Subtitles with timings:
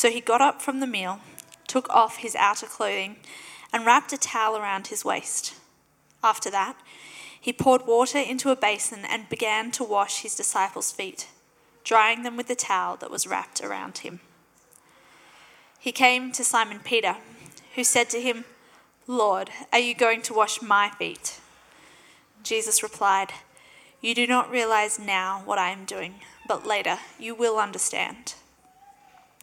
[0.00, 1.20] So he got up from the meal,
[1.66, 3.16] took off his outer clothing,
[3.70, 5.52] and wrapped a towel around his waist.
[6.24, 6.78] After that,
[7.38, 11.28] he poured water into a basin and began to wash his disciples' feet,
[11.84, 14.20] drying them with the towel that was wrapped around him.
[15.78, 17.18] He came to Simon Peter,
[17.74, 18.46] who said to him,
[19.06, 21.40] Lord, are you going to wash my feet?
[22.42, 23.34] Jesus replied,
[24.00, 28.32] You do not realize now what I am doing, but later you will understand.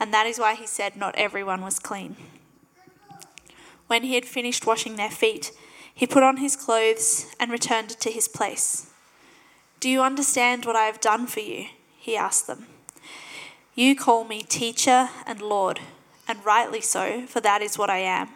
[0.00, 2.16] and that is why he said not everyone was clean.
[3.86, 5.50] When he had finished washing their feet,
[5.94, 8.90] he put on his clothes and returned to his place.
[9.80, 11.66] Do you understand what I have done for you?
[11.96, 12.66] He asked them.
[13.74, 15.80] You call me teacher and Lord,
[16.26, 18.28] and rightly so, for that is what I am.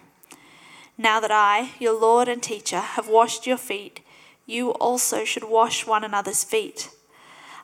[0.96, 4.00] Now that I, your Lord and teacher, have washed your feet,
[4.46, 6.90] you also should wash one another's feet.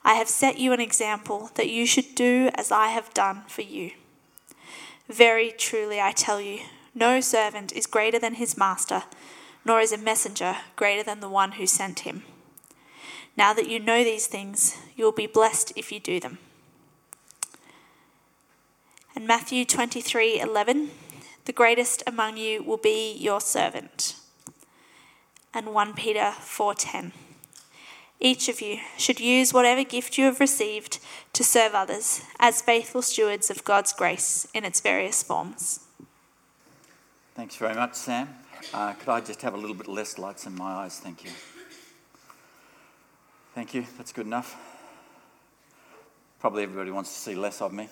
[0.08, 3.60] I have set you an example that you should do as I have done for
[3.60, 3.90] you.
[5.06, 6.60] Very truly, I tell you,
[6.94, 9.02] no servant is greater than his master,
[9.66, 12.22] nor is a messenger greater than the one who sent him.
[13.36, 16.38] Now that you know these things, you will be blessed if you do them.
[19.14, 20.88] And Matthew 23:11,
[21.44, 24.16] the greatest among you will be your servant.
[25.52, 27.12] And 1 Peter 4:10.
[28.20, 30.98] Each of you should use whatever gift you have received
[31.32, 35.80] to serve others as faithful stewards of God's grace in its various forms.
[37.36, 38.28] Thanks very much, Sam.
[38.74, 40.98] Uh, could I just have a little bit less lights in my eyes?
[40.98, 41.30] Thank you.
[43.54, 43.86] Thank you.
[43.96, 44.56] That's good enough.
[46.40, 47.88] Probably everybody wants to see less of me.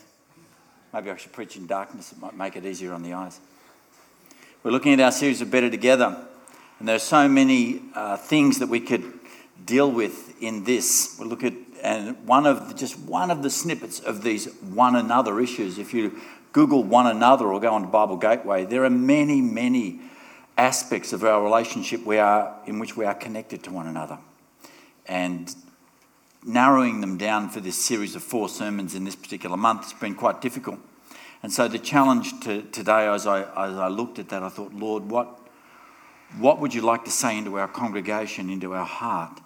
[0.92, 3.38] Maybe I should preach in darkness, it might make it easier on the eyes.
[4.62, 6.16] We're looking at our series of Better Together,
[6.78, 9.15] and there are so many uh, things that we could
[9.66, 11.16] deal with in this.
[11.18, 14.96] We'll look at and one of the, just one of the snippets of these one
[14.96, 15.78] another issues.
[15.78, 16.20] If you
[16.52, 20.00] Google one another or go on to Bible Gateway, there are many, many
[20.56, 24.18] aspects of our relationship we are, in which we are connected to one another.
[25.06, 25.54] And
[26.44, 30.14] narrowing them down for this series of four sermons in this particular month has been
[30.14, 30.78] quite difficult.
[31.42, 34.72] And so the challenge to, today, as I, as I looked at that, I thought,
[34.72, 35.38] Lord, what,
[36.38, 39.40] what would you like to say into our congregation, into our heart?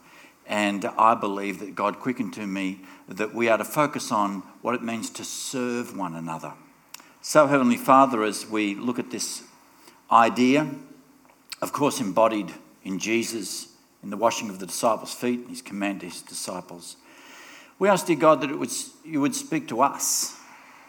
[0.50, 4.75] And I believe that God quickened to me that we are to focus on what
[4.75, 6.55] it means to serve one another.
[7.22, 9.44] So, Heavenly Father, as we look at this
[10.11, 10.69] idea,
[11.62, 12.53] of course, embodied
[12.83, 13.69] in Jesus,
[14.03, 16.97] in the washing of the disciples' feet, and his command to his disciples,
[17.78, 18.72] we ask, dear God, that it would,
[19.05, 20.37] you would speak to us.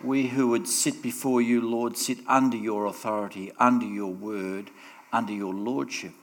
[0.04, 4.72] We who would sit before you, Lord, sit under your authority, under your word,
[5.14, 6.14] under your lordship.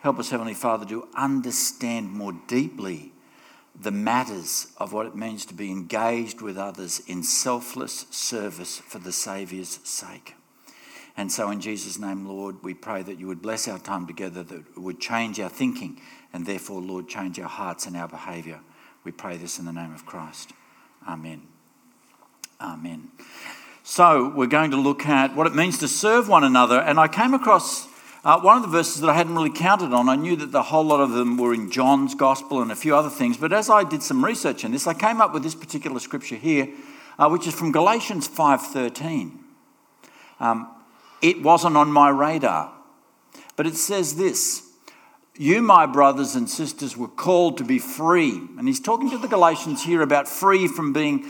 [0.00, 3.12] Help us, Heavenly Father, to understand more deeply
[3.78, 8.98] the matters of what it means to be engaged with others in selfless service for
[8.98, 10.34] the Saviour's sake.
[11.16, 14.42] And so, in Jesus' name, Lord, we pray that you would bless our time together,
[14.42, 16.00] that it would change our thinking,
[16.32, 18.60] and therefore, Lord, change our hearts and our behaviour.
[19.04, 20.52] We pray this in the name of Christ.
[21.06, 21.42] Amen.
[22.58, 23.10] Amen.
[23.82, 26.80] So, we're going to look at what it means to serve one another.
[26.80, 27.89] And I came across
[28.22, 30.64] uh, one of the verses that I hadn't really counted on, I knew that the
[30.64, 33.70] whole lot of them were in John's Gospel and a few other things, but as
[33.70, 36.68] I did some research in this, I came up with this particular scripture here,
[37.18, 39.38] uh, which is from Galatians 5.13.
[40.38, 40.68] Um,
[41.22, 42.72] it wasn't on my radar,
[43.56, 44.66] but it says this,
[45.36, 48.36] you, my brothers and sisters, were called to be free.
[48.58, 51.24] And he's talking to the Galatians here about free from being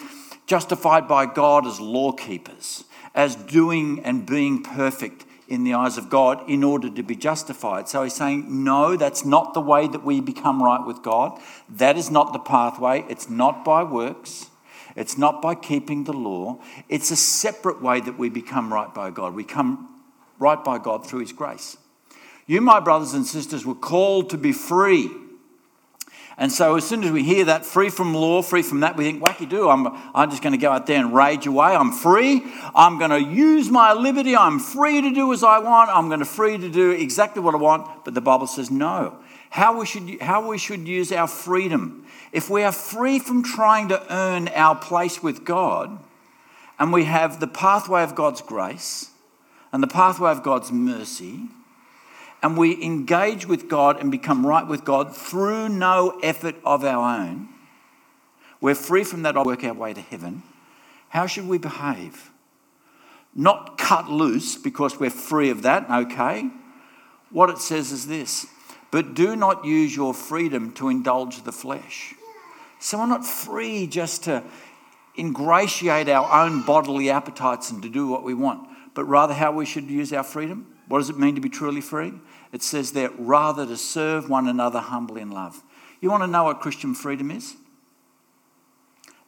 [0.49, 2.83] justified by God as law keepers,
[3.15, 7.89] as doing and being perfect in the eyes of God in order to be justified.
[7.89, 11.39] So he's saying, no, that's not the way that we become right with God.
[11.69, 13.05] That is not the pathway.
[13.09, 14.47] It's not by works.
[14.95, 16.61] It's not by keeping the law.
[16.89, 19.35] It's a separate way that we become right by God.
[19.35, 20.03] We come
[20.39, 21.77] right by God through His grace.
[22.47, 25.11] You, my brothers and sisters, were called to be free.
[26.41, 29.05] And so, as soon as we hear that, free from law, free from that, we
[29.05, 31.67] think, wacky do, I'm, I'm just going to go out there and rage away.
[31.67, 32.43] I'm free.
[32.75, 34.35] I'm going to use my liberty.
[34.35, 35.91] I'm free to do as I want.
[35.91, 38.07] I'm going to free to do exactly what I want.
[38.07, 39.19] But the Bible says no.
[39.51, 42.07] How we should, how we should use our freedom.
[42.33, 45.99] If we are free from trying to earn our place with God,
[46.79, 49.11] and we have the pathway of God's grace
[49.75, 51.49] and the pathway of God's mercy,
[52.43, 57.21] and we engage with God and become right with God through no effort of our
[57.21, 57.49] own,
[58.61, 60.43] we're free from that, work our way to heaven.
[61.11, 62.31] How should we behave?
[63.35, 66.51] Not cut loose because we're free of that, okay.
[67.31, 68.47] What it says is this
[68.91, 72.15] but do not use your freedom to indulge the flesh.
[72.81, 74.43] So we're not free just to
[75.17, 79.67] ingratiate our own bodily appetites and to do what we want, but rather how we
[79.67, 80.70] should use our freedom.
[80.91, 82.15] What does it mean to be truly free?
[82.53, 85.63] It says that rather to serve one another humbly in love.
[86.01, 87.55] You want to know what Christian freedom is?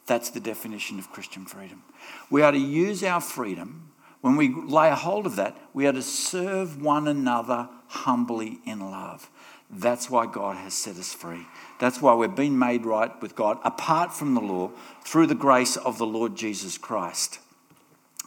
[0.05, 1.83] That's the definition of Christian freedom.
[2.29, 3.93] We are to use our freedom.
[4.19, 8.81] When we lay a hold of that, we are to serve one another humbly in
[8.81, 9.29] love.
[9.69, 11.47] That's why God has set us free.
[11.79, 14.71] That's why we've been made right with God apart from the law
[15.05, 17.39] through the grace of the Lord Jesus Christ.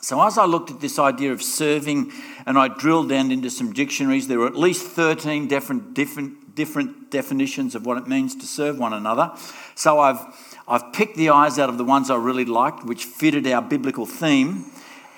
[0.03, 2.13] So, as I looked at this idea of serving
[2.45, 7.11] and I drilled down into some dictionaries, there were at least 13 different, different, different
[7.11, 9.33] definitions of what it means to serve one another.
[9.75, 10.21] So, I've,
[10.69, 14.07] I've picked the eyes out of the ones I really liked, which fitted our biblical
[14.07, 14.67] theme.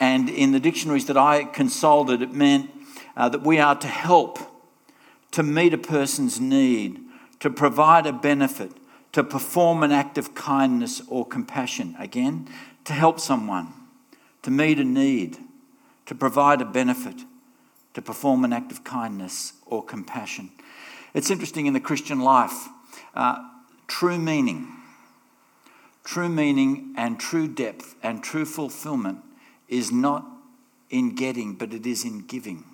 [0.01, 2.71] And in the dictionaries that I consulted, it meant
[3.17, 4.39] uh, that we are to help,
[5.33, 7.01] to meet a person's need,
[7.41, 8.73] to provide a benefit,
[9.13, 11.97] to perform an act of kindness or compassion.
[11.99, 12.49] Again,
[12.85, 13.73] to help someone
[14.49, 15.37] to meet a need,
[16.07, 17.17] to provide a benefit,
[17.93, 20.51] to perform an act of kindness or compassion.
[21.13, 22.67] It's interesting in the Christian life,
[23.15, 23.47] uh,
[23.89, 24.69] true meaning,
[26.03, 29.19] true meaning and true depth and true fulfillment
[29.69, 30.25] is not
[30.89, 32.65] in getting, but it is in giving.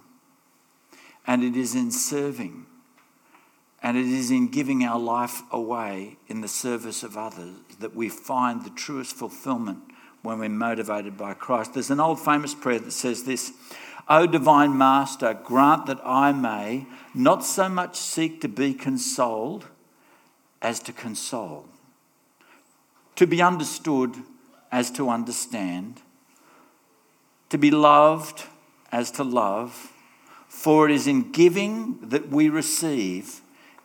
[1.26, 2.66] And it is in serving.
[3.82, 8.08] And it is in giving our life away in the service of others that we
[8.08, 9.80] find the truest fulfillment
[10.24, 11.74] when we're motivated by Christ.
[11.74, 13.52] There's an old famous prayer that says this
[14.08, 19.66] O divine Master, grant that I may not so much seek to be consoled
[20.60, 21.66] as to console,
[23.16, 24.16] to be understood
[24.72, 26.00] as to understand,
[27.50, 28.44] to be loved
[28.90, 29.92] as to love.
[30.48, 33.40] For it is in giving that we receive,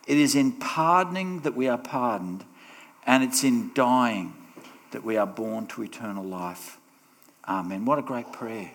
[0.06, 2.44] it is in pardoning that we are pardoned,
[3.04, 4.39] and it's in dying
[4.92, 6.78] that we are born to eternal life.
[7.46, 7.84] Amen.
[7.84, 8.72] What a great prayer.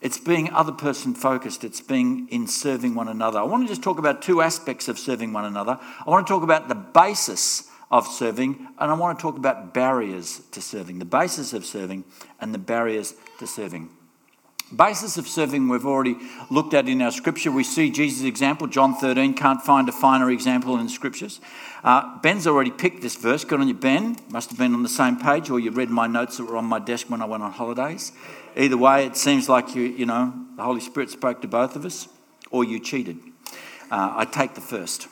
[0.00, 3.38] It's being other person focused, it's being in serving one another.
[3.38, 5.80] I want to just talk about two aspects of serving one another.
[6.06, 9.72] I want to talk about the basis of serving, and I want to talk about
[9.72, 10.98] barriers to serving.
[10.98, 12.04] The basis of serving
[12.38, 13.88] and the barriers to serving.
[14.74, 16.16] Basis of serving we've already
[16.50, 17.52] looked at in our scripture.
[17.52, 21.40] We see Jesus' example, John 13, can't find a finer example in the scriptures.
[21.84, 23.44] Uh, Ben's already picked this verse.
[23.44, 24.16] Good on you, Ben.
[24.30, 26.64] Must have been on the same page, or you read my notes that were on
[26.64, 28.12] my desk when I went on holidays.
[28.56, 31.84] Either way, it seems like you, you know, the Holy Spirit spoke to both of
[31.84, 32.08] us,
[32.50, 33.18] or you cheated.
[33.90, 35.08] Uh, I take the first.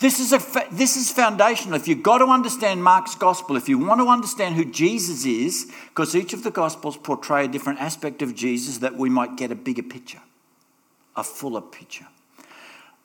[0.00, 0.40] This is, a
[0.70, 1.74] this is foundational.
[1.74, 5.72] If you've got to understand Mark's gospel, if you want to understand who Jesus is,
[5.88, 9.50] because each of the gospels portray a different aspect of Jesus, that we might get
[9.50, 10.20] a bigger picture,
[11.16, 12.06] a fuller picture.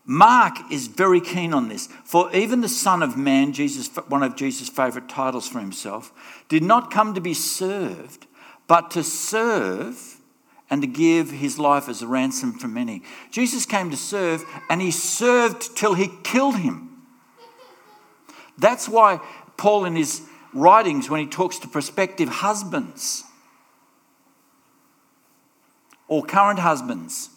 [0.06, 1.88] Mark is very keen on this.
[2.04, 6.12] For even the Son of Man, Jesus, one of Jesus' favourite titles for himself,
[6.48, 8.28] did not come to be served,
[8.68, 10.13] but to serve
[10.74, 13.04] and to give his life as a ransom for many.
[13.30, 17.04] Jesus came to serve and he served till he killed him.
[18.58, 19.20] That's why
[19.56, 23.24] Paul, in his writings, when he talks to prospective husbands
[26.08, 27.30] or current husbands,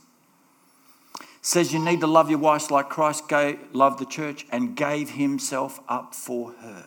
[1.43, 5.11] says you need to love your wives like Christ gave, loved the church and gave
[5.11, 6.87] himself up for her.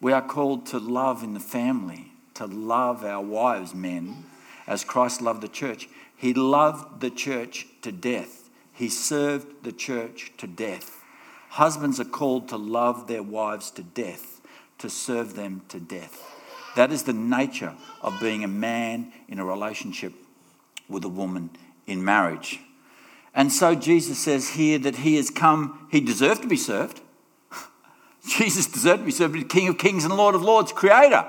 [0.00, 2.09] We are called to love in the family
[2.40, 4.24] to love our wives, men,
[4.66, 5.90] as Christ loved the church.
[6.16, 11.04] He loved the church to death, He served the church to death.
[11.50, 14.40] Husbands are called to love their wives to death,
[14.78, 16.24] to serve them to death.
[16.76, 20.14] That is the nature of being a man in a relationship
[20.88, 21.50] with a woman
[21.86, 22.60] in marriage.
[23.34, 27.02] And so Jesus says here that he has come, he deserved to be served.
[28.26, 31.28] Jesus deserved to be served, King of Kings and Lord of Lords, Creator,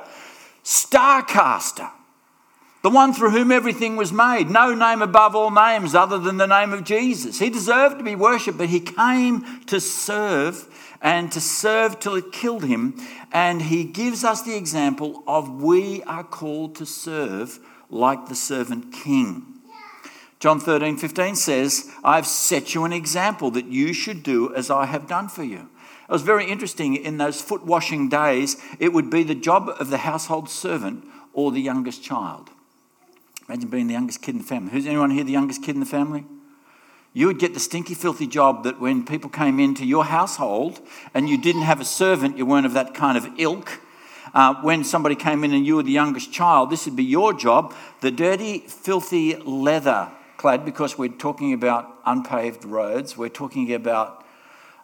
[0.63, 1.89] Starcaster,
[2.84, 4.50] the one through whom everything was made.
[4.50, 7.39] No name above all names other than the name of Jesus.
[7.39, 10.68] He deserved to be worshipped, but he came to serve
[11.01, 12.96] and to serve till it killed him.
[13.32, 18.94] And he gives us the example of we are called to serve like the servant
[18.94, 19.46] king.
[20.39, 24.88] John 13, 15 says, I've set you an example that you should do as I
[24.88, 25.70] have done for you.
[26.12, 29.89] It was very interesting in those foot washing days, it would be the job of
[29.89, 32.50] the household servant or the youngest child.
[33.48, 34.74] Imagine being the youngest kid in the family.
[34.74, 36.25] Who's anyone here the youngest kid in the family?
[37.13, 40.82] You would get the stinky, filthy job that when people came into your household
[41.13, 43.80] and you didn't have a servant, you weren't of that kind of ilk.
[44.34, 47.32] Uh, when somebody came in and you were the youngest child, this would be your
[47.32, 47.74] job.
[48.01, 54.21] The dirty, filthy leather clad, because we're talking about unpaved roads, we're talking about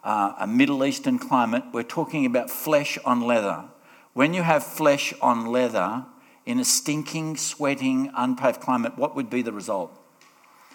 [0.08, 3.64] uh, a Middle Eastern climate, we're talking about flesh on leather.
[4.14, 6.06] When you have flesh on leather
[6.46, 9.92] in a stinking, sweating, unpaved climate, what would be the result?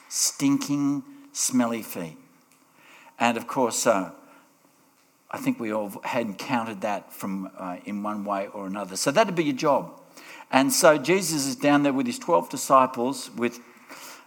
[0.08, 2.16] Stinking, smelly feet.
[3.18, 4.12] And of course, uh,
[5.32, 8.96] I think we all had encountered that from uh, in one way or another.
[8.96, 10.00] So that'd be your job.
[10.52, 13.60] And so Jesus is down there with his 12 disciples with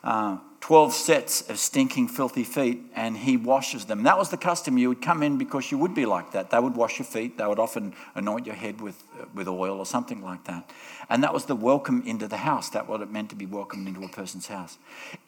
[0.02, 4.02] uh, 12 sets of stinking, filthy feet, and he washes them.
[4.02, 4.76] That was the custom.
[4.76, 6.50] You would come in because you would be like that.
[6.50, 7.38] They would wash your feet.
[7.38, 9.00] They would often anoint your head with,
[9.32, 10.68] with oil or something like that.
[11.08, 12.70] And that was the welcome into the house.
[12.70, 14.76] That what it meant to be welcomed into a person's house.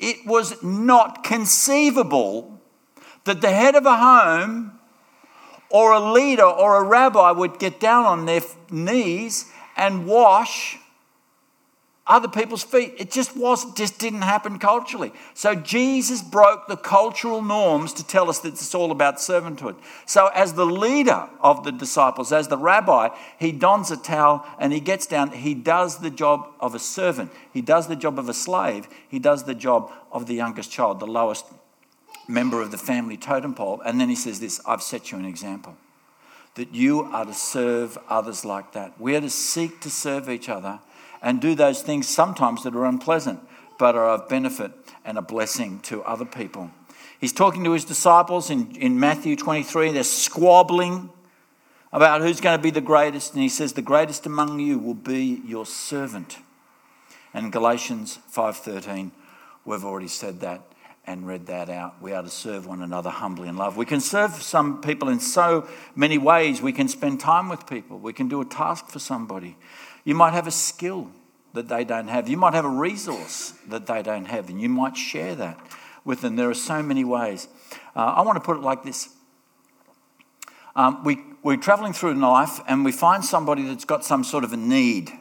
[0.01, 2.61] It was not conceivable
[3.23, 4.73] that the head of a home
[5.71, 8.43] or a leader or a rabbi would get down on their
[8.73, 9.45] knees
[9.77, 10.79] and wash
[12.09, 12.95] other people's feet.
[12.97, 15.13] It just wasn't, just didn't happen culturally.
[15.35, 19.77] So Jesus broke the cultural norms to tell us that it's all about servanthood.
[20.07, 24.73] So as the leader of the disciples, as the rabbi, he dons a towel and
[24.73, 27.31] he gets down, he does the job of a servant.
[27.53, 28.89] He does the job of a slave.
[29.09, 31.45] He does the job of the youngest child, the lowest
[32.27, 33.83] member of the family totem pole.
[33.85, 35.77] And then he says this, I've set you an example
[36.55, 39.01] that you are to serve others like that.
[39.01, 40.81] We are to seek to serve each other
[41.23, 43.41] and do those things sometimes that are unpleasant,
[43.79, 44.73] but are of benefit
[45.05, 46.71] and a blessing to other people.
[47.21, 49.93] He's talking to his disciples in, in Matthew 23.
[49.93, 51.11] They're squabbling
[51.93, 54.95] about who's going to be the greatest, and he says, The greatest among you will
[54.95, 56.39] be your servant.
[57.35, 59.11] And Galatians 5:13,
[59.65, 60.63] we've already said that
[61.07, 62.03] and read that out.
[62.03, 63.77] We are to serve one another humbly in love.
[63.77, 66.61] We can serve some people in so many ways.
[66.61, 67.99] We can spend time with people.
[67.99, 69.57] We can do a task for somebody.
[70.09, 71.11] You might have a skill
[71.53, 72.31] that they don't have.
[72.31, 75.61] You might have a resource that they don't have, and you might share that
[76.03, 76.37] with them.
[76.37, 77.47] There are so many ways.
[77.95, 79.11] Uh, I want to put it like this
[80.75, 84.55] um, we, we're traveling through life and we find somebody that's got some sort of
[84.55, 85.13] a need.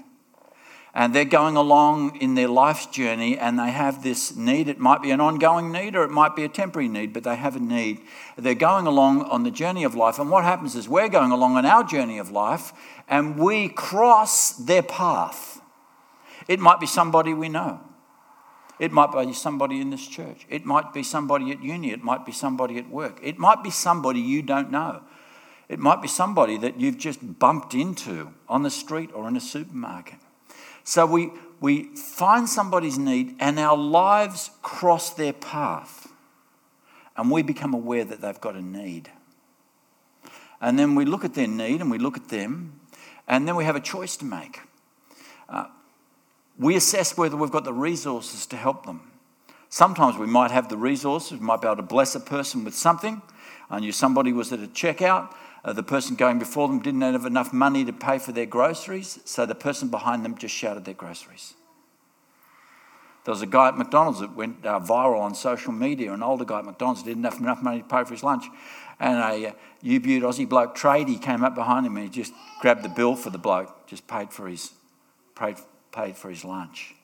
[0.97, 4.67] And they're going along in their life's journey and they have this need.
[4.67, 7.35] It might be an ongoing need or it might be a temporary need, but they
[7.35, 8.01] have a need.
[8.35, 10.17] They're going along on the journey of life.
[10.17, 12.73] And what happens is we're going along on our journey of life
[13.07, 15.61] and we cross their path.
[16.47, 17.79] It might be somebody we know.
[18.79, 20.47] It might be somebody in this church.
[20.49, 21.91] It might be somebody at uni.
[21.91, 23.19] It might be somebody at work.
[23.21, 25.03] It might be somebody you don't know.
[25.69, 29.39] It might be somebody that you've just bumped into on the street or in a
[29.39, 30.17] supermarket.
[30.87, 36.07] So we, we find somebody's need and our lives cross their path
[37.17, 39.11] and we become aware that they've got a need.
[40.61, 42.79] And then we look at their need and we look at them
[43.27, 44.61] and then we have a choice to make.
[45.49, 45.65] Uh,
[46.57, 49.11] we assess whether we've got the resources to help them.
[49.67, 52.73] Sometimes we might have the resources, we might be able to bless a person with
[52.73, 53.21] something.
[53.69, 55.33] I knew somebody was at a checkout.
[55.63, 59.19] Uh, the person going before them didn't have enough money to pay for their groceries,
[59.25, 61.53] so the person behind them just shouted their groceries.
[63.25, 66.45] There was a guy at McDonald's that went uh, viral on social media, an older
[66.45, 68.45] guy at McDonald's didn't have enough money to pay for his lunch
[68.99, 72.83] and a uh, U-Butte Aussie bloke tradie came up behind him and he just grabbed
[72.83, 74.71] the bill for the bloke, just paid for his,
[75.35, 75.57] paid,
[75.91, 76.95] paid for his lunch.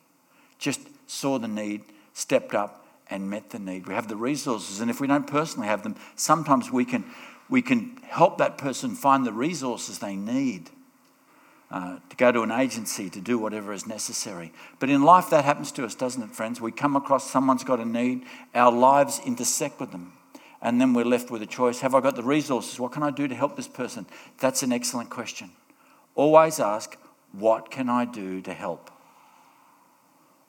[0.57, 1.83] Just saw the need,
[2.13, 3.87] stepped up and met the need.
[3.87, 7.05] We have the resources, and if we don't personally have them, sometimes we can,
[7.49, 10.69] we can help that person find the resources they need.
[11.71, 14.53] Uh, to go to an agency to do whatever is necessary.
[14.79, 16.61] But in life, that happens to us, doesn't it, friends?
[16.61, 20.13] We come across someone's got a need, our lives intersect with them
[20.63, 22.79] and then we're left with a choice Have I got the resources?
[22.79, 24.07] What can I do to help this person?
[24.39, 25.51] That's an excellent question.
[26.15, 26.97] Always ask,
[27.33, 28.89] What can I do to help?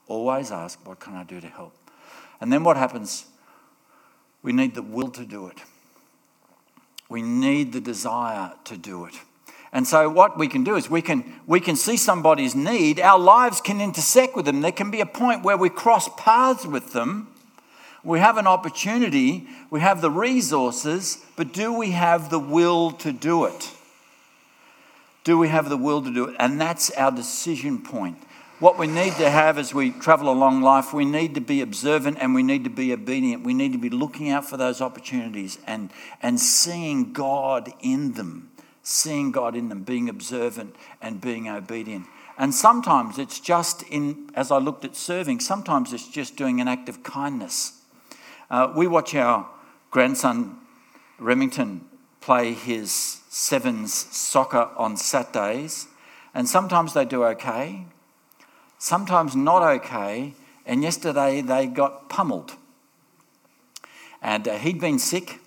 [0.07, 1.75] Always ask, What can I do to help?
[2.41, 3.27] And then what happens?
[4.43, 5.59] We need the will to do it.
[7.09, 9.15] We need the desire to do it.
[9.73, 13.19] And so what we can do is we can we can see somebody's need, our
[13.19, 14.61] lives can intersect with them.
[14.61, 17.29] There can be a point where we cross paths with them.
[18.05, 23.13] We have an opportunity, we have the resources, but do we have the will to
[23.13, 23.71] do it?
[25.25, 26.37] Do we have the will to do it?
[26.39, 28.19] And that's our decision point.
[28.65, 32.17] What we need to have as we travel along life, we need to be observant
[32.19, 33.45] and we need to be obedient.
[33.45, 35.91] We need to be looking out for those opportunities and,
[36.23, 38.53] and seeing God in them,
[38.83, 42.07] seeing God in them, being observant and being obedient.
[42.39, 46.67] And sometimes it's just in, as I looked at serving, sometimes it's just doing an
[46.67, 47.83] act of kindness.
[48.51, 49.47] Uh, we watch our
[49.91, 50.57] grandson
[51.19, 51.85] Remington
[52.23, 55.87] play his sevens soccer on Saturdays,
[56.33, 57.85] and sometimes they do okay,
[58.85, 60.35] sometimes not okay,
[60.67, 62.53] and yesterday they got pummeled.
[64.21, 65.41] And uh, he'd been sick,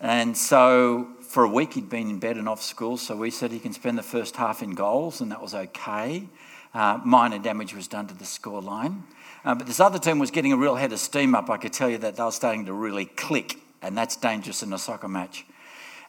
[0.00, 3.50] and so for a week he'd been in bed and off school, so we said
[3.50, 6.28] he can spend the first half in goals, and that was okay.
[6.72, 9.02] Uh, minor damage was done to the score line.
[9.44, 11.50] Uh, but this other team was getting a real head of steam up.
[11.50, 14.72] I could tell you that they were starting to really click, and that's dangerous in
[14.72, 15.44] a soccer match.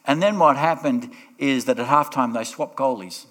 [0.06, 3.26] And then what happened is that at halftime they swapped goalies,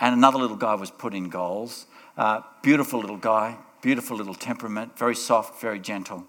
[0.00, 1.84] and another little guy was put in goals.
[2.16, 6.24] Uh, beautiful little guy, beautiful little temperament, very soft, very gentle,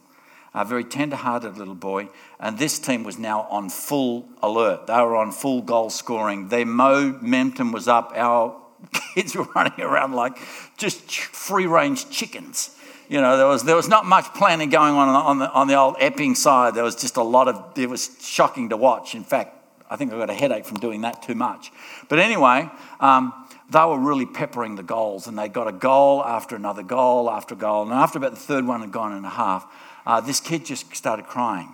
[0.53, 2.10] a very tender-hearted little boy.
[2.39, 4.88] And this team was now on full alert.
[4.88, 6.50] They were on full goal scoring.
[6.50, 8.12] Their momentum was up.
[8.15, 8.60] Our
[9.15, 10.38] kids were running around like
[10.77, 12.75] just free range chickens.
[13.08, 15.75] You know, there was, there was not much planning going on on the, on the
[15.75, 16.75] old Epping side.
[16.75, 19.15] There was just a lot of, it was shocking to watch.
[19.15, 19.56] In fact,
[19.89, 21.72] I think I got a headache from doing that too much.
[22.10, 26.55] But anyway, um, they were really peppering the goals, and they got a goal after
[26.55, 27.83] another goal after goal.
[27.83, 29.65] And after about the third one had gone and a half,
[30.05, 31.71] uh, this kid just started crying.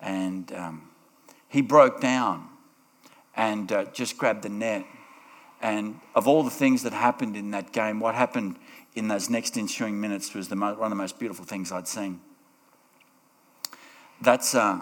[0.00, 0.88] And um,
[1.48, 2.48] he broke down
[3.36, 4.84] and uh, just grabbed the net
[5.60, 8.56] and of all the things that happened in that game, what happened
[8.94, 12.20] in those next ensuing minutes was the, one of the most beautiful things I'd seen.
[14.20, 14.80] That's, uh,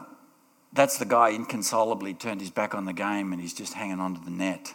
[0.72, 4.22] that's the guy inconsolably turned his back on the game and he's just hanging onto
[4.24, 4.74] the net.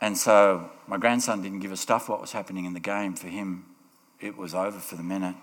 [0.00, 3.14] And so my grandson didn't give a stuff what was happening in the game.
[3.14, 3.66] For him,
[4.20, 5.36] it was over for the minute.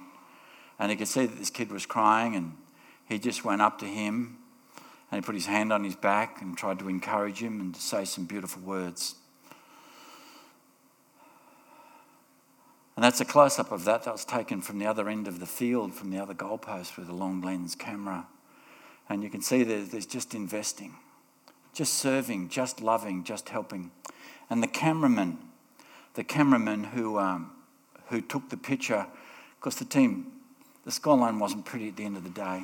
[0.79, 2.53] And he could see that this kid was crying and
[3.07, 4.37] he just went up to him
[5.11, 7.81] and he put his hand on his back and tried to encourage him and to
[7.81, 9.15] say some beautiful words.
[12.95, 14.03] And that's a close up of that.
[14.03, 17.07] That was taken from the other end of the field, from the other goalpost with
[17.07, 18.25] a long lens camera.
[19.07, 20.95] And you can see there's just investing,
[21.73, 23.91] just serving, just loving, just helping.
[24.49, 25.37] And the cameraman,
[26.13, 27.51] the cameraman who, um,
[28.09, 29.07] who took the picture,
[29.59, 30.31] because the team,
[30.85, 32.63] the skyline wasn't pretty at the end of the day.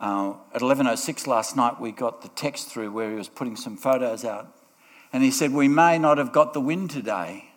[0.00, 3.76] Uh, at 11.06 last night, we got the text through where he was putting some
[3.76, 4.52] photos out.
[5.12, 7.52] And he said, We may not have got the win today,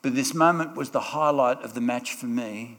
[0.00, 2.78] but this moment was the highlight of the match for me.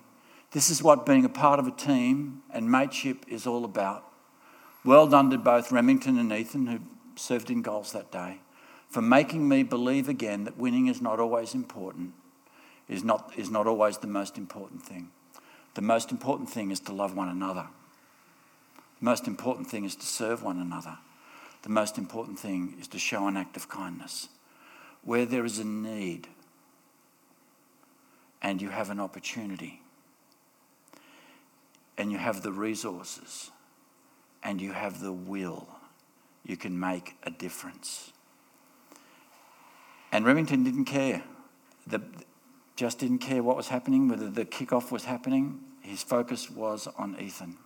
[0.52, 4.06] This is what being a part of a team and mateship is all about.
[4.84, 6.80] Well done to both Remington and Ethan, who
[7.16, 8.40] served in goals that day,
[8.88, 12.14] for making me believe again that winning is not always important,
[12.88, 15.10] is not, is not always the most important thing.
[15.74, 17.68] The most important thing is to love one another.
[19.00, 20.98] The most important thing is to serve one another.
[21.64, 24.30] The most important thing is to show an act of kindness.
[25.04, 26.28] Where there is a need
[28.42, 29.82] and you have an opportunity
[31.98, 33.52] and you have the resources
[34.44, 35.68] and you have the will,
[36.46, 38.12] you can make a difference.
[40.12, 41.24] And Remington didn't care.
[41.88, 42.02] The,
[42.76, 45.60] just didn't care what was happening, whether the kickoff was happening.
[45.82, 47.58] His focus was on Ethan.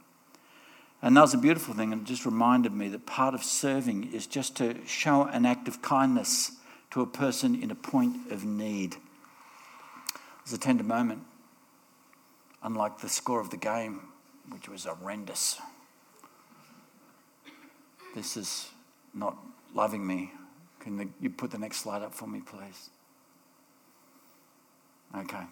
[1.01, 4.11] And that was a beautiful thing, and it just reminded me that part of serving
[4.13, 6.51] is just to show an act of kindness
[6.91, 8.95] to a person in a point of need.
[8.95, 11.21] It was a tender moment,
[12.61, 14.01] unlike the score of the game,
[14.49, 15.61] which was horrendous.
[18.15, 18.69] This is
[19.13, 19.37] not
[19.73, 20.31] loving me.
[20.79, 22.89] Can the, you put the next slide up for me, please?
[25.15, 25.43] Okay.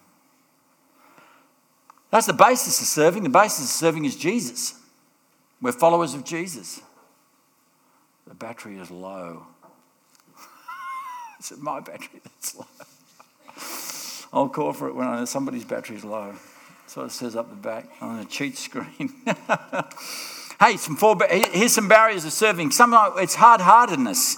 [2.10, 3.22] That's the basis of serving.
[3.22, 4.74] The basis of serving is Jesus.
[5.60, 6.80] We're followers of Jesus.
[8.26, 9.46] The battery is low.
[11.40, 12.66] is it my battery that's low?
[14.32, 16.34] I'll call for it when somebody's battery is low.
[16.86, 19.12] So it says up the back on a cheat screen.
[20.60, 22.70] hey, some four, here's some barriers of serving.
[22.70, 24.36] Some it's hard-heartedness.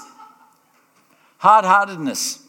[1.38, 2.42] Hard-heartedness.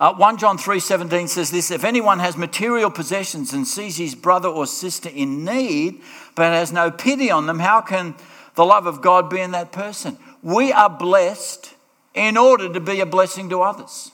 [0.00, 4.48] Uh, 1 John 3:17 says this, if anyone has material possessions and sees his brother
[4.48, 6.00] or sister in need
[6.36, 8.14] but has no pity on them, how can
[8.54, 10.16] the love of God be in that person?
[10.40, 11.74] We are blessed
[12.14, 14.12] in order to be a blessing to others.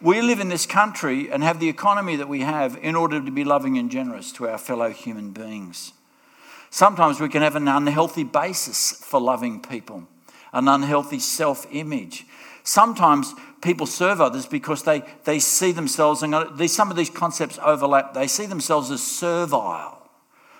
[0.00, 3.30] We live in this country and have the economy that we have in order to
[3.30, 5.92] be loving and generous to our fellow human beings.
[6.76, 10.06] Sometimes we can have an unhealthy basis for loving people,
[10.52, 12.26] an unhealthy self image.
[12.64, 17.58] Sometimes people serve others because they, they see themselves, and uh, some of these concepts
[17.64, 20.06] overlap, they see themselves as servile.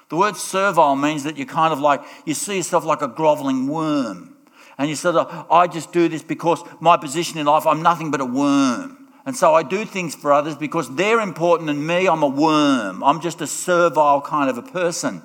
[0.08, 3.68] The word servile means that you're kind of like, you see yourself like a groveling
[3.68, 4.38] worm.
[4.78, 8.10] And you sort of, I just do this because my position in life, I'm nothing
[8.10, 9.06] but a worm.
[9.26, 13.04] And so I do things for others because they're important and me, I'm a worm.
[13.04, 15.20] I'm just a servile kind of a person.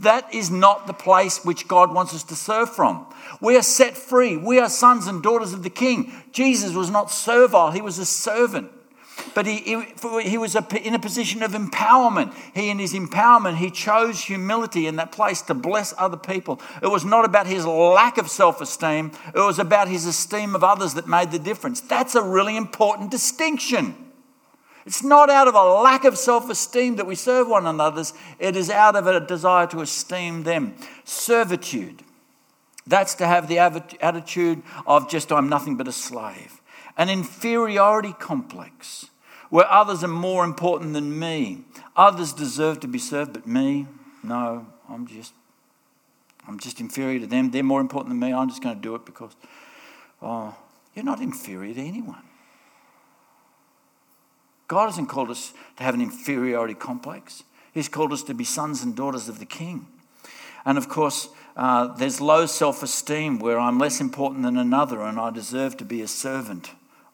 [0.00, 3.06] That is not the place which God wants us to serve from.
[3.40, 4.36] We are set free.
[4.36, 6.12] We are sons and daughters of the King.
[6.32, 8.70] Jesus was not servile, he was a servant.
[9.32, 12.34] But he, he, he was a, in a position of empowerment.
[12.54, 16.60] He, in his empowerment, he chose humility in that place to bless other people.
[16.82, 20.64] It was not about his lack of self esteem, it was about his esteem of
[20.64, 21.80] others that made the difference.
[21.80, 24.03] That's a really important distinction.
[24.86, 28.04] It's not out of a lack of self esteem that we serve one another,
[28.38, 30.74] it is out of a desire to esteem them.
[31.04, 32.02] Servitude.
[32.86, 36.60] That's to have the attitude of just, I'm nothing but a slave.
[36.98, 39.06] An inferiority complex
[39.48, 41.64] where others are more important than me.
[41.96, 43.86] Others deserve to be served, but me,
[44.22, 45.32] no, I'm just,
[46.46, 47.50] I'm just inferior to them.
[47.50, 48.34] They're more important than me.
[48.34, 49.34] I'm just going to do it because,
[50.20, 50.54] oh,
[50.94, 52.22] you're not inferior to anyone.
[54.68, 57.44] God hasn't called us to have an inferiority complex.
[57.72, 59.86] He's called us to be sons and daughters of the King.
[60.64, 65.18] And of course, uh, there's low self esteem where I'm less important than another and
[65.18, 66.70] I deserve to be a servant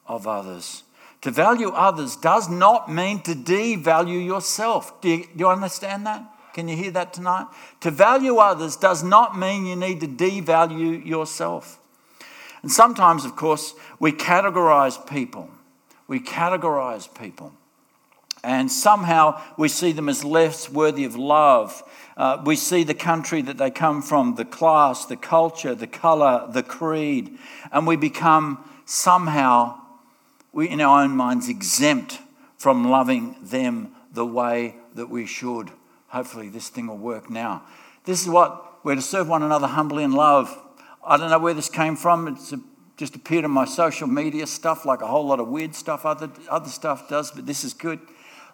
[0.07, 0.83] of others.
[1.21, 4.99] To value others does not mean to devalue yourself.
[5.01, 6.23] Do you, do you understand that?
[6.53, 7.45] Can you hear that tonight?
[7.81, 11.79] To value others does not mean you need to devalue yourself.
[12.61, 15.49] And sometimes, of course, we categorize people
[16.11, 17.53] we categorize people.
[18.43, 21.81] And somehow we see them as less worthy of love.
[22.17, 26.49] Uh, we see the country that they come from, the class, the culture, the colour,
[26.51, 27.37] the creed,
[27.71, 29.79] and we become somehow,
[30.51, 32.19] we, in our own minds, exempt
[32.57, 35.71] from loving them the way that we should.
[36.09, 37.63] Hopefully, this thing will work now.
[38.03, 40.53] This is what we're to serve one another humbly in love.
[41.07, 42.27] I don't know where this came from.
[42.27, 42.59] It's a
[43.01, 46.29] just appeared on my social media stuff, like a whole lot of weird stuff other,
[46.47, 47.99] other stuff does, but this is good.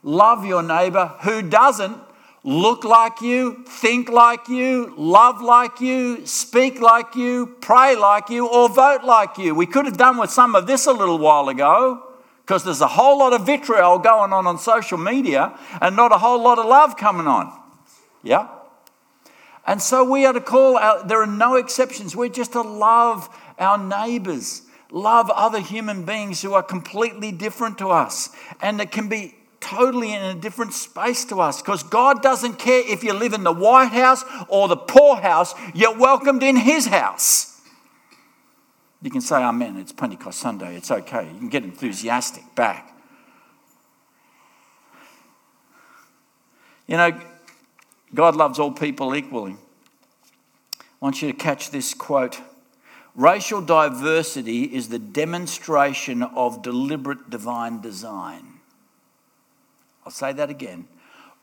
[0.03, 1.97] Love your neighbor who doesn't
[2.45, 8.47] look like you, think like you, love like you, speak like you, pray like you,
[8.47, 9.53] or vote like you.
[9.53, 12.07] We could have done with some of this a little while ago
[12.45, 16.19] because there's a whole lot of vitriol going on on social media and not a
[16.19, 17.51] whole lot of love coming on.
[18.23, 18.47] Yeah?
[19.65, 22.15] And so we are to call out, there are no exceptions.
[22.15, 23.27] We're just to love
[23.59, 28.29] our neighbors, love other human beings who are completely different to us
[28.61, 32.83] and that can be totally in a different space to us because God doesn't care
[32.85, 37.61] if you live in the White House or the poorhouse, you're welcomed in His house.
[39.01, 41.27] You can say Amen, it's Pentecost Sunday, it's okay.
[41.33, 42.93] You can get enthusiastic back.
[46.87, 47.19] You know,
[48.15, 49.57] God loves all people equally.
[50.79, 52.39] I want you to catch this quote
[53.17, 58.59] Racial diversity is the demonstration of deliberate divine design.
[60.05, 60.87] I'll say that again.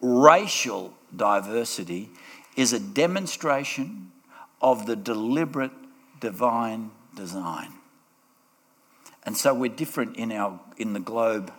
[0.00, 2.10] Racial diversity
[2.56, 4.12] is a demonstration
[4.62, 5.72] of the deliberate
[6.20, 7.72] divine design.
[9.24, 11.52] And so we're different in, our, in the globe,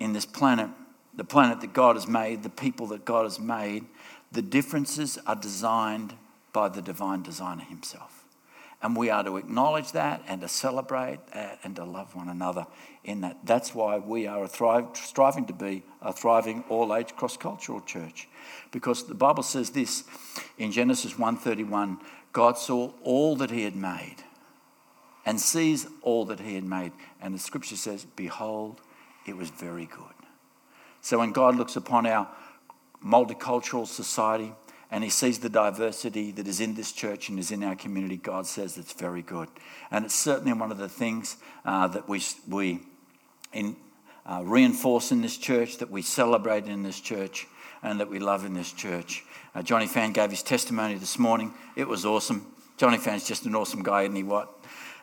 [0.00, 0.70] in this planet,
[1.14, 3.84] the planet that God has made, the people that God has made.
[4.32, 6.14] The differences are designed
[6.52, 8.13] by the divine designer himself.
[8.84, 12.66] And we are to acknowledge that and to celebrate that and to love one another
[13.02, 13.38] in that.
[13.42, 18.28] That's why we are thrive, striving to be a thriving all age cross cultural church.
[18.72, 20.04] Because the Bible says this
[20.58, 21.98] in Genesis 1:31,
[22.34, 24.16] God saw all that he had made
[25.24, 26.92] and sees all that he had made.
[27.22, 28.82] And the scripture says, Behold,
[29.24, 30.14] it was very good.
[31.00, 32.28] So when God looks upon our
[33.02, 34.52] multicultural society,
[34.94, 38.16] and he sees the diversity that is in this church and is in our community,
[38.16, 39.48] God says it's very good.
[39.90, 42.78] And it's certainly one of the things uh, that we, we
[43.52, 43.74] in,
[44.24, 47.48] uh, reinforce in this church, that we celebrate in this church,
[47.82, 49.24] and that we love in this church.
[49.52, 51.52] Uh, Johnny Fan gave his testimony this morning.
[51.74, 52.46] It was awesome.
[52.76, 54.22] Johnny Fan's just an awesome guy, isn't he?
[54.22, 54.53] What?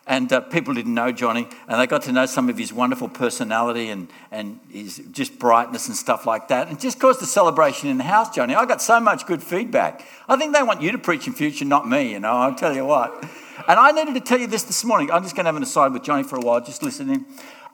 [0.06, 3.08] And uh, people didn't know Johnny, and they got to know some of his wonderful
[3.08, 6.68] personality and, and his just brightness and stuff like that.
[6.68, 8.54] And just caused a celebration in the house, Johnny.
[8.54, 10.04] I got so much good feedback.
[10.28, 12.74] I think they want you to preach in future, not me, you know, I'll tell
[12.74, 13.22] you what.
[13.68, 15.10] And I needed to tell you this this morning.
[15.12, 17.24] I'm just going to have an aside with Johnny for a while, just listening.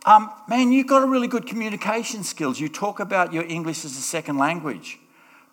[0.05, 2.61] Um, man, you've got a really good communication skills.
[2.61, 4.99] You talk about your English as a second language.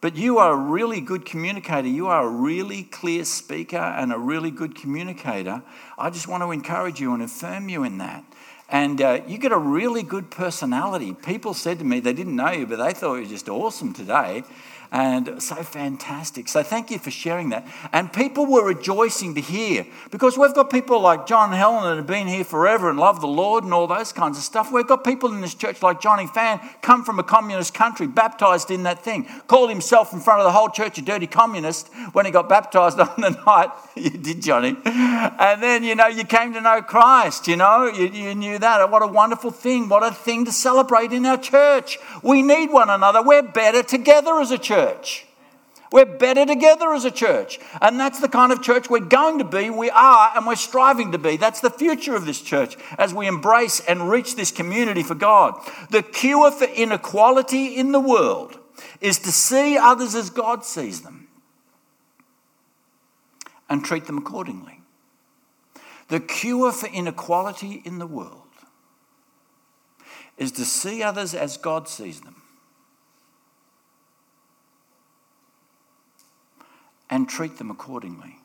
[0.06, 1.88] But you are a really good communicator.
[1.88, 5.64] You are a really clear speaker and a really good communicator.
[5.98, 8.24] I just want to encourage you and affirm you in that.
[8.70, 11.14] And uh, you get a really good personality.
[11.14, 13.94] People said to me, they didn't know you, but they thought you were just awesome
[13.94, 14.44] today
[14.92, 16.48] and so fantastic.
[16.48, 17.68] So thank you for sharing that.
[17.92, 21.98] And people were rejoicing to hear because we've got people like John and Helen that
[21.98, 24.72] have been here forever and love the Lord and all those kinds of stuff.
[24.72, 28.72] We've got people in this church like Johnny Fan, come from a communist country, baptized
[28.72, 32.26] in that thing, called himself in front of the whole church a dirty communist when
[32.26, 33.70] he got baptized on the night.
[33.96, 34.78] you did, Johnny.
[34.86, 38.90] And then, you know, you came to know Christ, you know, you, you knew that.
[38.90, 39.90] What a wonderful thing.
[39.90, 41.98] What a thing to celebrate in our church.
[42.24, 43.22] We need one another.
[43.24, 45.26] We're better together as a church.
[45.92, 47.60] We're better together as a church.
[47.82, 51.12] And that's the kind of church we're going to be, we are, and we're striving
[51.14, 51.38] to be.
[51.38, 55.56] That's the future of this church as we embrace and reach this community for God.
[55.92, 58.60] The cure for inequality in the world
[59.00, 61.28] is to see others as God sees them
[63.70, 64.82] and treat them accordingly.
[66.08, 68.45] The cure for inequality in the world
[70.38, 72.42] is to see others as God sees them
[77.10, 78.38] and treat them accordingly.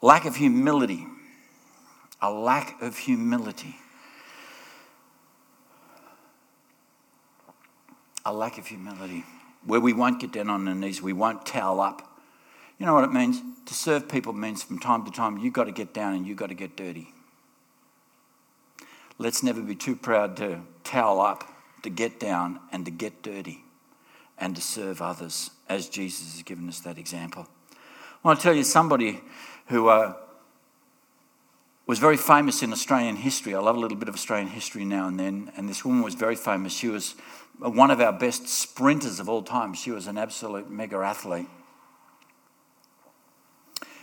[0.00, 1.06] Lack of humility.
[2.20, 3.76] A lack of humility.
[8.24, 9.24] A lack of humility.
[9.64, 12.07] Where we won't get down on our knees, we won't towel up.
[12.78, 13.42] You know what it means?
[13.66, 16.36] To serve people means from time to time you've got to get down and you've
[16.36, 17.12] got to get dirty.
[19.18, 21.44] Let's never be too proud to towel up
[21.82, 23.64] to get down and to get dirty
[24.38, 27.48] and to serve others, as Jesus has given us that example.
[27.72, 29.20] I want to tell you somebody
[29.66, 30.14] who uh,
[31.86, 33.54] was very famous in Australian history.
[33.54, 36.14] I love a little bit of Australian history now and then, and this woman was
[36.14, 36.72] very famous.
[36.72, 37.16] She was
[37.58, 39.74] one of our best sprinters of all time.
[39.74, 41.48] She was an absolute mega athlete.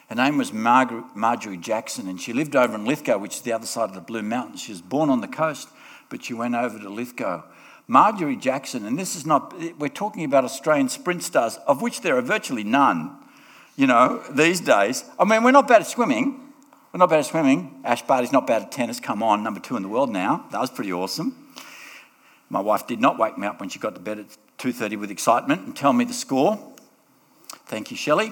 [0.09, 3.53] Her name was Margaret, Marjorie Jackson, and she lived over in Lithgow, which is the
[3.53, 4.61] other side of the Blue Mountains.
[4.61, 5.67] She was born on the coast,
[6.09, 7.43] but she went over to Lithgow
[7.87, 12.17] Marjorie Jackson, and this is not, we're talking about Australian sprint stars, of which there
[12.17, 13.15] are virtually none,
[13.75, 15.03] you know, these days.
[15.19, 16.41] I mean, we're not bad at swimming.
[16.91, 17.81] We're not bad at swimming.
[17.83, 18.99] Ash Barty's not bad at tennis.
[18.99, 20.45] Come on, number two in the world now.
[20.51, 21.49] That was pretty awesome.
[22.49, 24.25] My wife did not wake me up when she got to bed at
[24.57, 26.57] 2.30 with excitement and tell me the score.
[27.67, 28.31] Thank you, Shelley.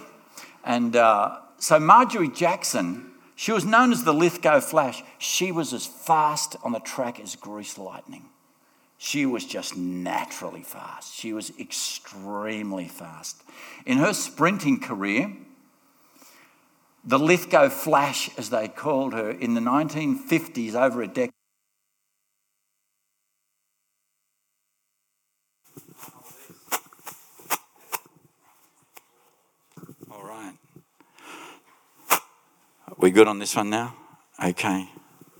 [0.63, 5.01] And uh, so Marjorie Jackson, she was known as the Lithgow Flash.
[5.17, 8.25] She was as fast on the track as grease lightning.
[8.97, 11.13] She was just naturally fast.
[11.15, 13.43] She was extremely fast.
[13.85, 15.37] In her sprinting career,
[17.05, 21.29] the Lithgow Flash, as they called her, in the 1950s, over a decade,
[30.11, 30.53] All right.
[32.87, 33.93] Are we good on this one now?
[34.41, 34.89] Okay.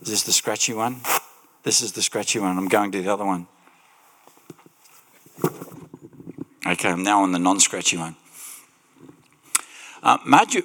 [0.02, 1.00] Is this the scratchy one?
[1.62, 2.58] This is the scratchy one.
[2.58, 3.46] I'm going to the other one.
[6.66, 8.16] Okay, I'm now on the non scratchy one.
[10.02, 10.18] Uh,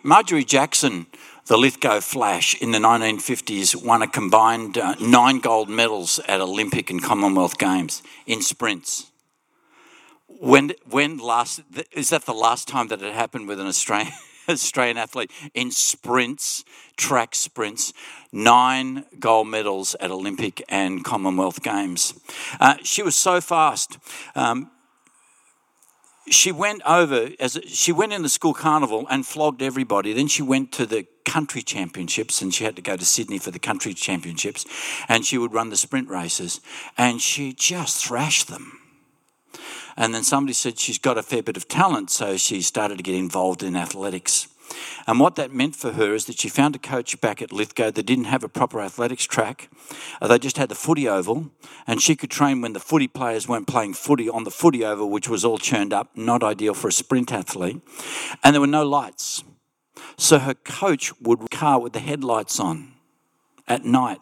[0.03, 1.05] Marjorie, Jackson,
[1.45, 6.89] the Lithgow Flash, in the 1950s won a combined uh, nine gold medals at Olympic
[6.89, 9.09] and Commonwealth Games in sprints.
[10.27, 11.61] When, when last,
[11.93, 14.11] is that the last time that it happened with an Australian?
[14.53, 16.63] Australian athlete in sprints,
[16.97, 17.93] track sprints,
[18.31, 22.13] nine gold medals at Olympic and Commonwealth Games.
[22.59, 23.97] Uh, she was so fast.
[24.35, 24.71] Um,
[26.29, 30.13] she went over as she went in the school carnival and flogged everybody.
[30.13, 33.51] Then she went to the country championships and she had to go to Sydney for
[33.51, 34.65] the country championships
[35.07, 36.59] and she would run the sprint races
[36.97, 38.78] and she just thrashed them.
[39.97, 43.03] And then somebody said she's got a fair bit of talent, so she started to
[43.03, 44.47] get involved in athletics.
[45.07, 47.91] And what that meant for her is that she found a coach back at Lithgow
[47.91, 49.69] that didn't have a proper athletics track.
[50.21, 51.51] Uh, they just had the footy oval,
[51.87, 55.09] and she could train when the footy players weren't playing footy on the footy oval,
[55.09, 57.81] which was all churned up, not ideal for a sprint athlete.
[58.43, 59.43] And there were no lights.
[60.17, 62.93] So her coach would car with the headlights on
[63.67, 64.19] at night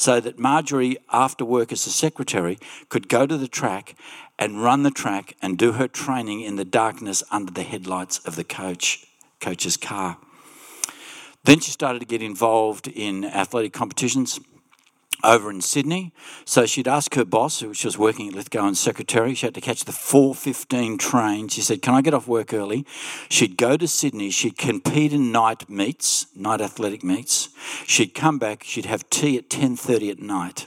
[0.00, 2.58] so that Marjorie, after work as a secretary,
[2.88, 3.94] could go to the track
[4.38, 8.34] and run the track and do her training in the darkness under the headlights of
[8.34, 9.06] the coach
[9.40, 10.16] coach's car.
[11.44, 14.40] Then she started to get involved in athletic competitions
[15.22, 16.12] over in Sydney.
[16.44, 19.54] So she'd ask her boss, who she was working at Lithgow and secretary, she had
[19.54, 21.48] to catch the 4.15 train.
[21.48, 22.86] She said, can I get off work early?
[23.28, 24.30] She'd go to Sydney.
[24.30, 27.48] She'd compete in night meets, night athletic meets.
[27.86, 28.62] She'd come back.
[28.62, 30.66] She'd have tea at 10.30 at night.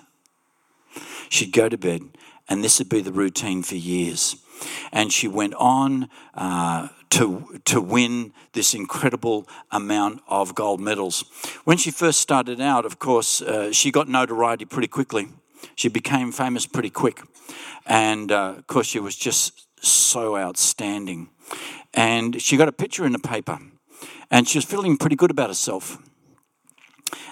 [1.29, 2.01] She'd go to bed.
[2.49, 4.35] And this would be the routine for years.
[4.91, 11.25] And she went on uh, to, to win this incredible amount of gold medals.
[11.63, 15.27] When she first started out, of course, uh, she got notoriety pretty quickly.
[15.75, 17.21] She became famous pretty quick.
[17.85, 21.29] And uh, of course, she was just so outstanding.
[21.93, 23.59] And she got a picture in the paper,
[24.31, 25.99] and she was feeling pretty good about herself.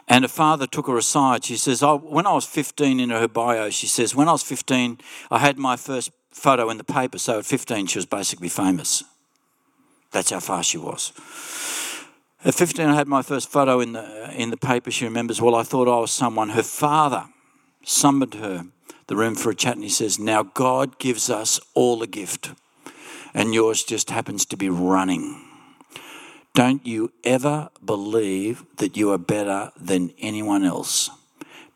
[0.08, 1.44] And her father took her aside.
[1.46, 4.44] She says, oh, When I was 15 in her bio, she says, When I was
[4.44, 5.00] 15,
[5.32, 7.18] I had my first photo in the paper.
[7.18, 9.04] So at 15, she was basically famous.
[10.12, 11.14] That's how far she was.
[12.44, 14.92] At 15, I had my first photo in the, in the paper.
[14.92, 16.50] She remembers, well, I thought I was someone.
[16.50, 17.26] Her father
[17.84, 18.66] summoned her
[19.08, 22.52] the room for a chat and he says, Now God gives us all a gift,
[23.34, 25.42] and yours just happens to be running.
[26.54, 31.10] Don't you ever believe that you are better than anyone else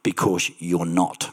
[0.02, 1.30] because you're not.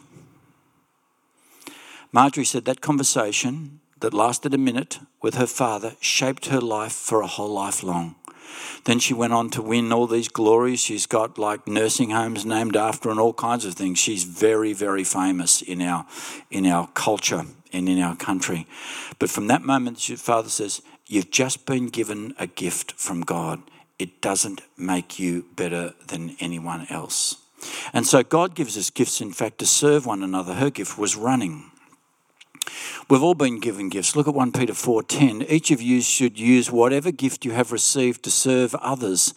[2.12, 7.22] Marjorie said that conversation that lasted a minute with her father shaped her life for
[7.22, 8.14] a whole life long.
[8.84, 10.80] Then she went on to win all these glories.
[10.80, 13.98] She's got like nursing homes named after and all kinds of things.
[13.98, 16.06] She's very, very famous in our
[16.50, 18.66] in our culture and in our country.
[19.18, 23.62] But from that moment, your father says, You've just been given a gift from God.
[23.98, 27.36] It doesn't make you better than anyone else.
[27.92, 30.54] And so God gives us gifts, in fact, to serve one another.
[30.54, 31.71] Her gift was running.
[33.08, 34.14] We've all been given gifts.
[34.14, 35.42] Look at 1 Peter 4:10.
[35.48, 39.34] Each of you should use whatever gift you have received to serve others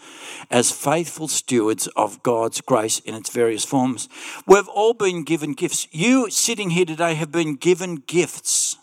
[0.52, 4.08] as faithful stewards of God's grace in its various forms.
[4.46, 5.88] We've all been given gifts.
[5.92, 8.78] You sitting here today have been given gifts.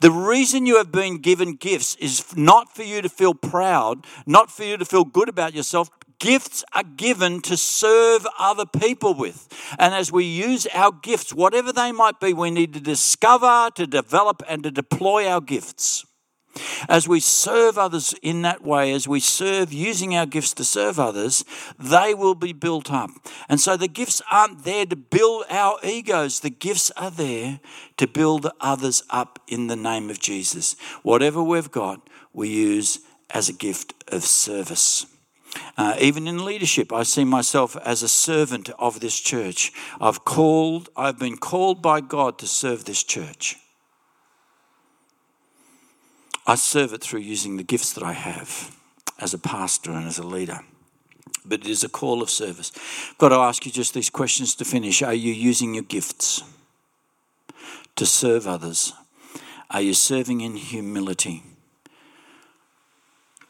[0.00, 4.50] The reason you have been given gifts is not for you to feel proud, not
[4.50, 5.90] for you to feel good about yourself,
[6.24, 9.46] Gifts are given to serve other people with.
[9.78, 13.86] And as we use our gifts, whatever they might be, we need to discover, to
[13.86, 16.06] develop, and to deploy our gifts.
[16.88, 20.98] As we serve others in that way, as we serve using our gifts to serve
[20.98, 21.44] others,
[21.78, 23.10] they will be built up.
[23.50, 27.60] And so the gifts aren't there to build our egos, the gifts are there
[27.98, 30.74] to build others up in the name of Jesus.
[31.02, 35.04] Whatever we've got, we use as a gift of service.
[35.76, 39.72] Uh, even in leadership, I see myself as a servant of this church.
[40.00, 43.56] I've called, I've been called by God to serve this church.
[46.46, 48.76] I serve it through using the gifts that I have
[49.18, 50.60] as a pastor and as a leader.
[51.44, 52.72] But it is a call of service.
[53.10, 55.02] I've got to ask you just these questions to finish.
[55.02, 56.42] Are you using your gifts
[57.96, 58.92] to serve others?
[59.70, 61.42] Are you serving in humility?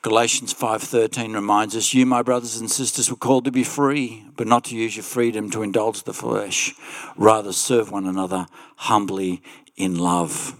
[0.05, 4.47] Galatians 5:13 reminds us, "You, my brothers and sisters, were called to be free, but
[4.47, 6.75] not to use your freedom to indulge the flesh.
[7.17, 9.41] Rather serve one another humbly
[9.77, 10.57] in love."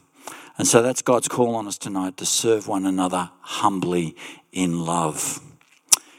[0.57, 4.17] And so that's God's call on us tonight to serve one another humbly
[4.51, 5.41] in love.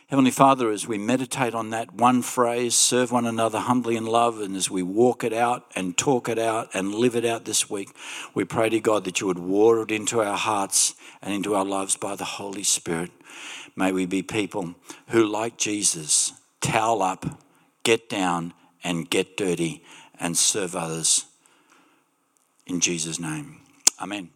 [0.07, 4.39] Heavenly Father, as we meditate on that one phrase, serve one another humbly in love,
[4.39, 7.71] and as we walk it out and talk it out and live it out this
[7.71, 7.89] week,
[8.35, 11.65] we pray to God that you would water it into our hearts and into our
[11.65, 13.09] lives by the Holy Spirit.
[13.75, 14.75] May we be people
[15.07, 17.25] who, like Jesus, towel up,
[17.81, 19.83] get down, and get dirty
[20.19, 21.25] and serve others.
[22.67, 23.61] In Jesus' name.
[23.99, 24.34] Amen.